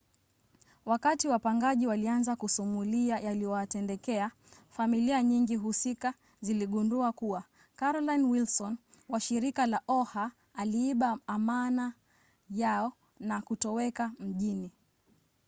wakati 0.85 1.27
wapangaji 1.27 1.87
walianza 1.87 2.35
kusumulia 2.35 3.19
yaliyowatendekea 3.19 4.31
familia 4.69 5.23
nyingi 5.23 5.55
husika 5.55 6.13
ziligundua 6.41 7.11
kuwa 7.11 7.43
carolyn 7.75 8.23
wilson 8.25 8.77
wa 9.09 9.19
shirika 9.19 9.65
la 9.65 9.81
oha 9.87 10.31
aliiba 10.53 11.17
amana 11.27 11.93
yao 12.49 12.93
na 13.19 13.41
kutoweka 13.41 14.11
mjini 14.19 14.71